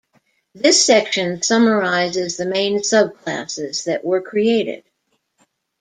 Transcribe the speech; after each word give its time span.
This 0.55 0.83
section 0.83 1.43
summarises 1.43 2.35
the 2.35 2.47
main 2.47 2.81
sub-classes 2.83 3.83
that 3.83 4.03
were 4.03 4.19
created. 4.19 4.83